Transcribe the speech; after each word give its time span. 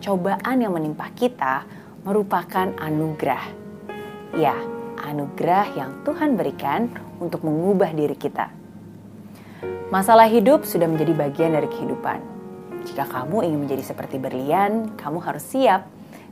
cobaan 0.00 0.64
yang 0.64 0.72
menimpa 0.72 1.12
kita 1.12 1.68
merupakan 2.02 2.72
anugerah. 2.80 3.44
Ya, 4.34 4.56
anugerah 5.04 5.76
yang 5.76 5.90
Tuhan 6.02 6.40
berikan 6.40 6.88
untuk 7.20 7.44
mengubah 7.44 7.92
diri 7.92 8.16
kita. 8.16 8.48
Masalah 9.92 10.30
hidup 10.30 10.64
sudah 10.64 10.88
menjadi 10.88 11.12
bagian 11.12 11.52
dari 11.52 11.68
kehidupan. 11.68 12.18
Jika 12.88 13.04
kamu 13.04 13.44
ingin 13.44 13.60
menjadi 13.60 13.84
seperti 13.92 14.16
berlian, 14.16 14.96
kamu 14.96 15.20
harus 15.20 15.44
siap, 15.44 15.84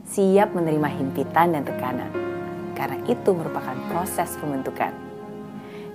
siap 0.09 0.57
menerima 0.57 0.89
himpitan 0.89 1.53
dan 1.53 1.61
tekanan. 1.61 2.09
Karena 2.73 2.97
itu 3.05 3.29
merupakan 3.35 3.75
proses 3.93 4.33
pembentukan. 4.39 4.95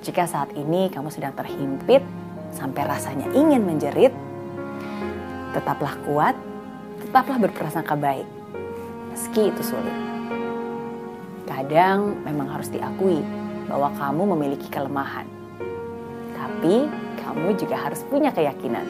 Jika 0.04 0.28
saat 0.28 0.52
ini 0.54 0.92
kamu 0.92 1.08
sedang 1.08 1.32
terhimpit 1.32 2.04
sampai 2.52 2.84
rasanya 2.84 3.32
ingin 3.32 3.64
menjerit, 3.64 4.12
tetaplah 5.56 5.96
kuat, 6.04 6.36
tetaplah 7.14 7.46
berprasangka 7.46 7.94
baik, 7.94 8.26
meski 9.14 9.46
itu 9.46 9.62
sulit. 9.62 9.94
Kadang 11.46 12.18
memang 12.26 12.50
harus 12.50 12.66
diakui 12.74 13.22
bahwa 13.70 13.94
kamu 13.94 14.34
memiliki 14.34 14.66
kelemahan, 14.66 15.22
tapi 16.34 16.90
kamu 17.22 17.54
juga 17.54 17.86
harus 17.86 18.02
punya 18.10 18.34
keyakinan 18.34 18.82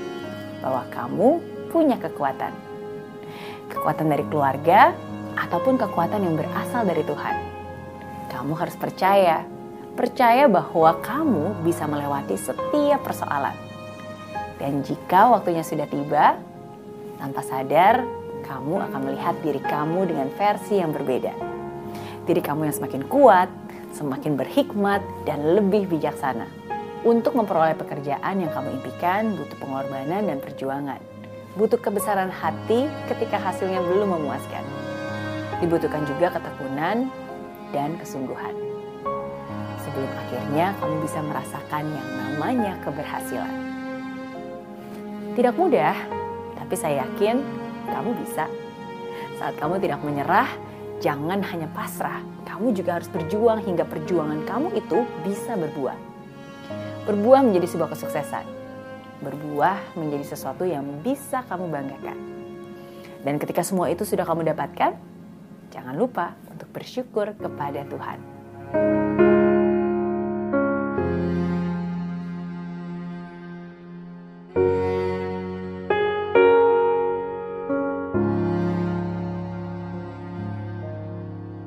bahwa 0.64 0.88
kamu 0.88 1.28
punya 1.68 2.00
kekuatan. 2.00 2.48
Kekuatan 3.68 4.08
dari 4.08 4.24
keluarga 4.32 4.96
ataupun 5.36 5.76
kekuatan 5.76 6.24
yang 6.24 6.40
berasal 6.40 6.80
dari 6.88 7.04
Tuhan. 7.04 7.36
Kamu 8.32 8.56
harus 8.56 8.72
percaya, 8.80 9.44
percaya 10.00 10.48
bahwa 10.48 10.96
kamu 11.04 11.60
bisa 11.60 11.84
melewati 11.84 12.40
setiap 12.40 13.04
persoalan. 13.04 13.52
Dan 14.56 14.80
jika 14.80 15.28
waktunya 15.28 15.60
sudah 15.60 15.84
tiba, 15.84 16.40
tanpa 17.18 17.40
sadar 17.46 18.04
kamu 18.44 18.76
akan 18.90 19.00
melihat 19.08 19.34
diri 19.40 19.60
kamu 19.64 20.04
dengan 20.12 20.28
versi 20.36 20.78
yang 20.78 20.92
berbeda. 20.92 21.32
Diri 22.28 22.40
kamu 22.44 22.68
yang 22.68 22.76
semakin 22.76 23.02
kuat, 23.08 23.48
semakin 23.96 24.36
berhikmat, 24.36 25.00
dan 25.24 25.56
lebih 25.56 25.88
bijaksana. 25.88 26.48
Untuk 27.04 27.36
memperoleh 27.36 27.76
pekerjaan 27.76 28.40
yang 28.40 28.48
kamu 28.48 28.80
impikan 28.80 29.36
butuh 29.36 29.56
pengorbanan 29.60 30.24
dan 30.24 30.38
perjuangan. 30.40 31.00
Butuh 31.54 31.76
kebesaran 31.76 32.32
hati 32.32 32.88
ketika 33.12 33.36
hasilnya 33.36 33.80
belum 33.84 34.16
memuaskan. 34.16 34.64
Dibutuhkan 35.60 36.02
juga 36.08 36.32
ketekunan 36.32 37.12
dan 37.76 37.90
kesungguhan. 38.00 38.56
Sebelum 39.84 40.10
akhirnya 40.16 40.72
kamu 40.80 40.96
bisa 41.04 41.20
merasakan 41.20 41.84
yang 41.92 42.08
namanya 42.24 42.72
keberhasilan. 42.82 43.54
Tidak 45.36 45.54
mudah, 45.60 46.23
tapi 46.64 46.74
saya 46.80 47.04
yakin 47.04 47.44
kamu 47.92 48.16
bisa. 48.24 48.48
Saat 49.36 49.60
kamu 49.60 49.76
tidak 49.84 50.00
menyerah, 50.00 50.48
jangan 51.04 51.44
hanya 51.44 51.68
pasrah. 51.76 52.24
Kamu 52.48 52.72
juga 52.72 52.96
harus 52.96 53.12
berjuang 53.12 53.60
hingga 53.60 53.84
perjuangan 53.84 54.48
kamu 54.48 54.72
itu 54.80 55.04
bisa 55.26 55.52
berbuah 55.60 56.14
berbuah 57.04 57.44
menjadi 57.44 57.68
sebuah 57.68 57.92
kesuksesan. 57.92 58.44
Berbuah 59.20 59.96
menjadi 59.96 60.24
sesuatu 60.24 60.64
yang 60.64 60.84
bisa 61.04 61.44
kamu 61.46 61.68
banggakan. 61.68 62.18
Dan 63.24 63.40
ketika 63.40 63.64
semua 63.64 63.88
itu 63.88 64.04
sudah 64.04 64.24
kamu 64.24 64.52
dapatkan, 64.52 64.96
jangan 65.72 65.94
lupa 65.96 66.36
untuk 66.52 66.68
bersyukur 66.72 67.32
kepada 67.36 67.84
Tuhan. 67.88 68.18